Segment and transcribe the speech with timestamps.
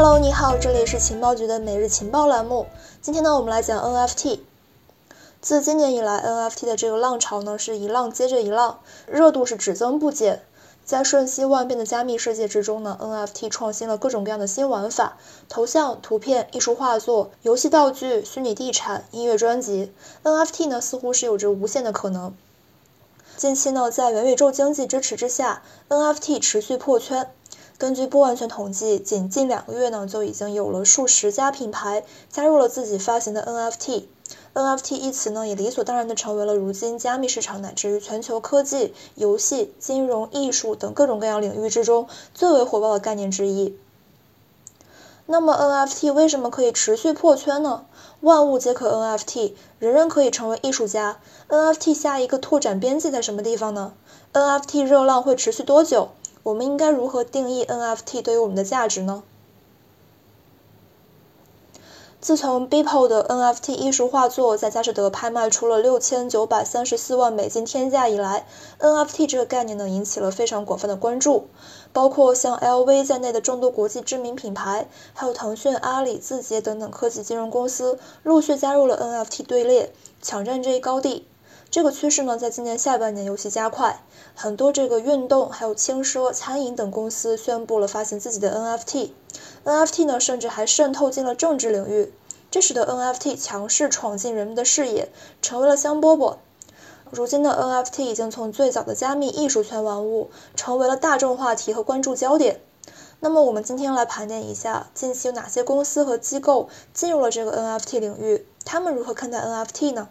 [0.00, 2.66] Hello，你好，这里是情报局的每日情报栏目。
[3.02, 4.38] 今天呢，我们来讲 NFT。
[5.40, 10.44] 自今年以来，NFT 的这个浪潮呢是一浪接着一浪，热度是只增不减。
[10.84, 15.16] 在瞬息万变的加密世界之中呢，NFT 创新了各种各样的新玩法，
[15.48, 19.92] 头像、图片、艺术画作、游戏道具、虚拟地产、音乐专辑
[20.22, 22.32] ，NFT 呢似乎是有着无限的可能。
[23.36, 27.32] 近期呢，在元宇宙经济支持之下，NFT 持续破圈。
[27.78, 34.02] 根据不完全统计，仅近两个月呢，就已经有了数十家品牌加入了自己发行的 NFT。
[34.52, 43.78] NFT 一词呢，也理所当然的成为了如今加密市场乃至于全球科技、游戏、金融、艺术等各种各样领域之中最为火爆的概念之一。
[45.26, 47.84] 那么 NFT 为什么可以持续破圈呢？
[48.22, 51.20] 万物皆可 NFT，人人可以成为艺术家。
[51.48, 53.92] NFT 下一个拓展边际在什么地方呢
[54.32, 56.08] ？NFT 热浪会持续多久？
[56.42, 59.22] 我们应该如何定义 NFT 对于我们的价值呢？
[62.20, 68.44] 自从 Beeple 的 NFT 艺术画作在佳士得拍卖出了六千九百三十四万美金天价以来
[68.80, 71.46] ，NFT 这个概念呢引起了非常广泛的关注，
[71.92, 81.24] 包括像 LV 在内的众多国际知名品牌，还有腾讯、阿里、字节等等科技金融公司陆续加入了 NFT 队列，抢占这一高地。
[81.70, 84.02] 这个趋势呢，在今年下半年尤其加快，
[84.34, 92.14] 很多这个运动、还有轻奢、餐饮等公司宣布了发行自己的 NFT，NFT 呢，甚至还渗透进了政治领域，
[92.50, 95.10] 这使得 NFT 强势闯进人们的视野，
[95.42, 96.38] 成为了香饽饽。
[97.10, 102.62] 如今的 NFT 已经从最早的加密艺术圈玩物，成为了大众话题和关注焦点。
[103.20, 110.08] 那么，我们今天来盘点一下，近期有哪些公司和机构进入了这个 NFT 领域，他们如何看待 NFT 呢？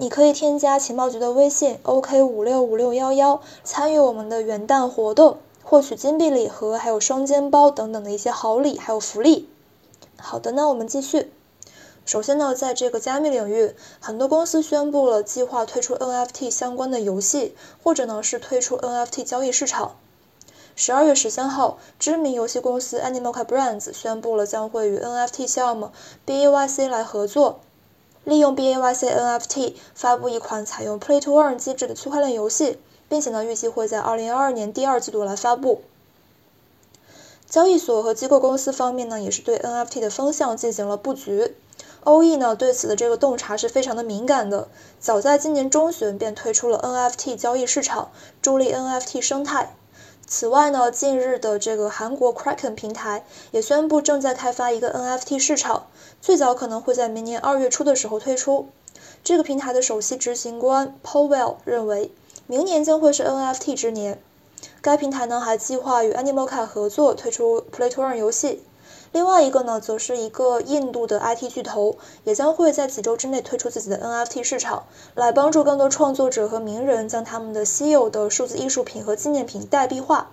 [0.00, 9.46] 你可以添加情报局的微信 OK 五六五六幺幺，参与我们的元旦活动，获取金币礼盒，还有双肩包等等的一些好礼，还有福利。
[10.16, 11.30] 好的，那我们继续。
[12.06, 17.54] 首先呢，在这个加密领域，很多公司宣布了计划推出 NFT 相关的游戏，
[17.84, 19.96] 或者呢是推出 NFT 交易市场。
[20.74, 25.90] 十二月十三号，知名游戏公司 Animoca Brands 宣布了将会与 NFT 项目
[26.26, 27.60] BAYC 来合作。
[28.30, 35.82] 利用 BAYC NFT 发布一款采用 Play to Earn 机制的区块链游戏，并且呢，预计会在二零二二年第二季度来发布。
[37.48, 41.56] 交易所和机构公司方面呢，也是对 NFT 的风向进行了布局。
[42.04, 44.68] OE 呢，对此的这个洞察是非常的敏感的，
[45.00, 49.74] 早在今年中旬便推出了 NFT 交易市场，助力 NFT 生态。
[50.32, 55.88] 此外呢，近日的这个韩国 Kraken 平台也宣布正在开发一个 NFT 市场，
[56.20, 58.68] 最早可能会在明年二月初的时候推出。
[59.24, 62.12] 这个平台的首席执行官 Powell 认为，
[62.46, 64.22] 明年将会是 NFT 之年。
[64.80, 68.62] 该平台呢还计划与 Animoca 合作推出 PlaytoRun 游戏。
[69.12, 74.84] 另外一个呢，则是一个印度的 IT 巨头，也将会在几周之内推出自己的 NFT 市场，
[75.16, 80.30] 来帮助更多创作者和名人将他们的稀有的数字艺术品和纪念品代币化。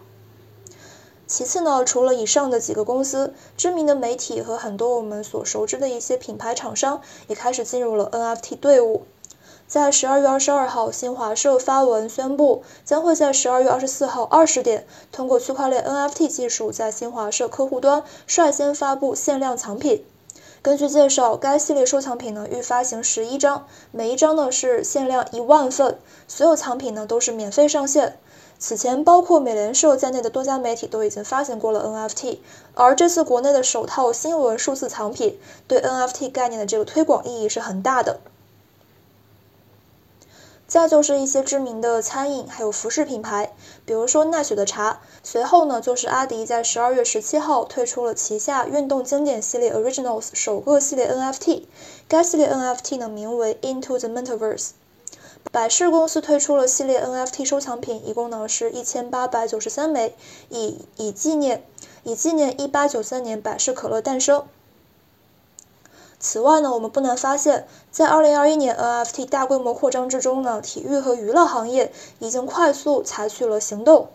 [1.25, 9.03] 其次呢，除了以上的几个公司，知名的媒体和很多我们所熟知的一些品牌厂商，也开始进入了 NFT 队伍。
[9.67, 20.05] 在十二月二十二号，新华社发文宣布，将会在十二月二十四号二十点，通过区块链 NFT 技术，在新华社客户端率先发布限量藏品。
[20.61, 25.99] 根据介绍，该系列收藏品呢，预发行十一张，每一张呢是限量一万份，
[26.29, 28.17] 所有藏品呢都是免费上线。
[28.57, 32.37] 此前，包括美联社在内的多家媒体都已经发行过了 NFT，
[32.73, 38.21] 而这次国内的首套新闻数字藏品，对 NFT 概念的这个推广意义是很大的。
[40.67, 43.53] 再就是一些知名的餐饮还有服饰品牌，
[43.85, 44.99] 比如说奈雪的茶。
[45.23, 51.63] 随后呢，就是阿迪在十二月十七号推出了旗下运动经典系列 Originals 首个系列 NFT，
[52.09, 54.71] 该系列 NFT 呢名为 Into the Metaverse。
[55.53, 60.13] 百事公司推出了系列 NFT 收藏品，一共呢是一千八百九十三枚，
[60.49, 61.63] 以以纪念
[62.03, 64.45] 以纪念一八九三年百事可乐诞生。
[66.19, 74.07] 此外呢，我们不难发现，在2021年 NFT 大规模扩张之中呢，体育和娱乐行业已经快速采取了行动。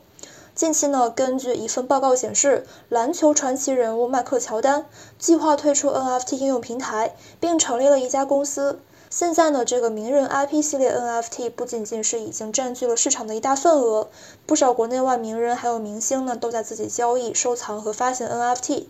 [0.54, 8.80] 近期呢，根据一份报告显示，篮球传奇人物迈克乔丹计划退出 NFT 应用平台，并成立了一家公司。
[9.08, 14.08] 现在呢，这个名人 IP 系列 NFT 不仅仅是已经占据了市场的一大份额，
[14.44, 18.86] 不少国内外名人还有明星呢，都在自己交易、收藏和发行 NFT。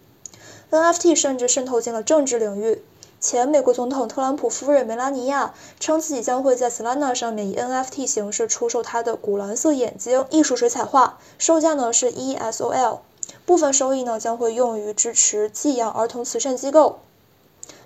[0.71, 2.83] NFT 甚至渗透进了政治领域。
[3.23, 12.99] 前美国总统特朗普夫人梅拉尼亚称自己将会在 Solana 上面以 NFT 形式出售她的古蓝色眼睛艺术水彩画，售价呢是 ESOL。
[13.47, 16.99] 部分收益呢将会用于支持寄养儿童慈善机构。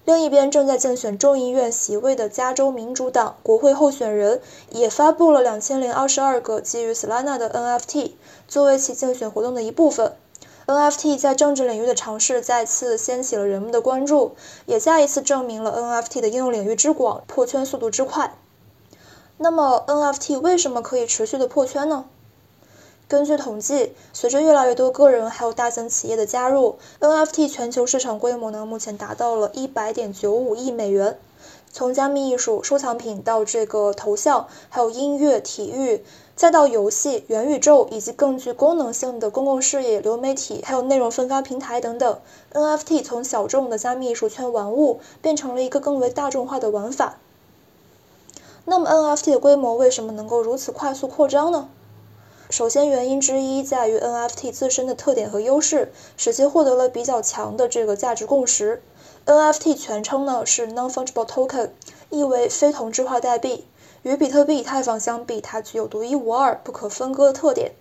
[0.07, 4.41] 另一边，正在竞选众议院席位的加州民主党国会候选人
[4.71, 8.13] 也发布了两千零二十二个基于 Solana 的 NFT，
[8.49, 10.15] 作为其竞选活动的一部分。
[10.67, 14.35] NFT 在政治领域的尝试再次掀起了人们的关注，
[14.67, 18.35] 也再一次证明了 NFT 的应用领域之广、破圈速度之快。
[19.39, 22.07] 那么，NFT 为什么可以持续的破圈呢？
[23.07, 31.17] 根据统计，随着越来越多个人还有大型企业的加入，NFT 全球市场规模呢，目前达到了一百点九五亿美元。
[31.71, 36.03] 从加密艺术、收藏品到这个头像，还有音乐、体育，
[36.37, 42.21] 再到游戏、元宇宙以及更具功能性的公共事业、流媒体，还有内容分发平台等等
[42.53, 47.17] ，NFT 从小众的加密艺术圈玩物，变成了一个更为大众化的玩法。
[48.67, 51.71] 那么 NFT 的规模为什么能够如此快速扩张呢？
[52.51, 58.83] 首先，原因之一在于 NFT 自身的特点和优势，使其获得了比较强的这个价值共识。
[59.25, 61.71] NFT 全称呢是 Non-Fungible Token，
[62.11, 63.65] 意为非同质化代币。
[64.07, 67.73] 与比特币、以太坊相比，它具有独一无二、不可分割的特点。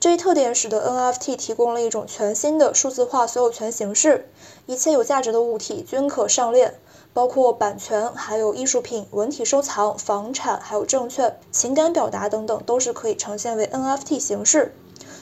[0.00, 4.26] 这一特点使得 NFT 提供了一种全新的数字化所有权形式，
[4.64, 6.76] 一切有价值的物体均可上链。
[7.12, 14.74] 包括版权，还有艺术品、文体收藏、房产，还有证券、情感表达等等，都是可以呈现为 NFT 形式。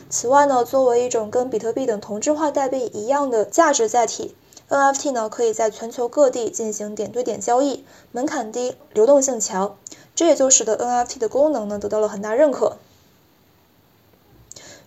[0.08, 4.36] 此外呢，作为一种跟比特币等同质化代币一样的价值载体
[4.74, 9.76] ，NFT 呢可以在全球各地进行点对点交易，门槛低，流动性强，
[10.16, 12.78] 这也就使得 NFT 的功能呢得到了很大认可。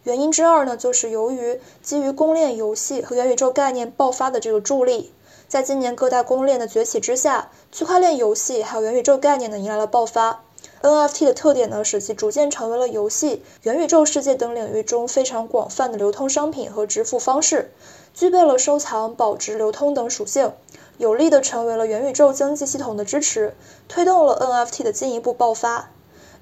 [0.04, 5.14] 原因之二呢，就是由于基于公链游戏和元宇宙概念爆发的这个助力。
[5.48, 10.44] 在今年各大公链的崛起之下，区块链游戏还有元宇宙概念呢迎来了爆发。
[10.82, 17.72] NFT 的特点呢，使其逐渐成为了游戏、元宇宙世界等领域中非常广泛的流通商品和支付方式，
[18.14, 20.54] 具备了收藏、保值、流通等属性，
[20.98, 23.56] 有力的成为了元宇宙经济系统的支持，
[23.88, 25.90] 推动了 NFT 的进一步爆发。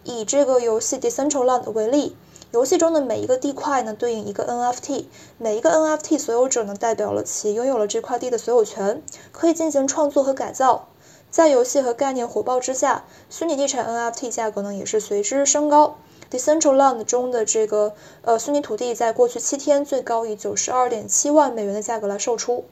[0.04, 2.16] 以这个游戏 Decentraland 为例。
[2.52, 5.06] 游戏中的每一个地块呢，对应一个 NFT，
[5.38, 9.04] 每一个 NFT 所有者呢，代表了其拥有了这块地的所有权，
[9.34, 10.88] 可以进行创作和改造。
[11.36, 15.98] 在游戏和概念火爆之下，虚拟地产 NFT 价格呢，也是随之升高。
[16.32, 22.64] Decentraland 中的这个呃虚拟土地，在过去七天最高以九十二点七万美元的价格来售出。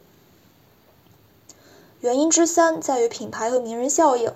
[2.00, 4.32] 原因之三在于品牌和名人效应。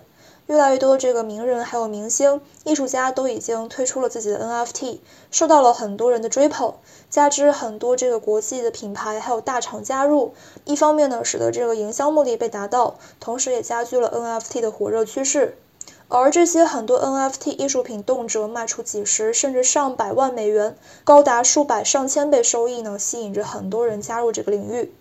[0.47, 4.99] 越来越多这个名人还有明星、艺术家都已经推出了自己的 NFT，
[5.29, 6.73] 受到了很多人的追捧。
[7.09, 10.33] 加之很多这个国际的品牌还有大厂加入，
[10.63, 15.57] 一方面呢，使得这个营销目的被达到，同时也加剧了 NFT 的火热趋势。
[16.07, 24.93] 而这些很多 NFT 艺术品动辄卖出几十甚至上百万美元，高达数百上千倍收益呢，吸引着很多人加入这个领域。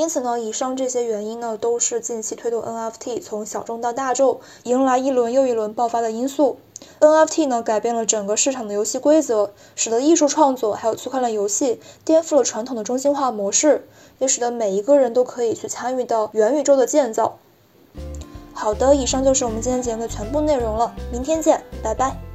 [0.00, 6.56] 因此呢，以上这些原因呢，都是近期推动 NFT 从小众到大众，迎来一轮又一轮爆发的因素。
[7.00, 13.86] NFT 呢，改变了整个市场的游戏规则，使得艺术创作还有区块链游戏颠覆了传统的中心化模式，
[14.18, 17.36] 也使得每一个人都可以去参与到元宇宙的建造。
[18.54, 22.29] 好的，以上就是我们今天节目的全部内容了，明天见，拜拜。